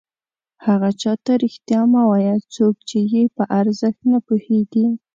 هغه 0.65 0.89
چاته 1.01 1.31
رښتیا 1.43 1.81
مه 1.91 2.01
وایه 2.09 2.35
څوک 2.55 2.75
چې 2.89 2.99
یې 3.13 3.23
په 3.35 3.43
ارزښت 3.59 4.01
نه 4.11 4.19
پوهېږي. 4.27 4.85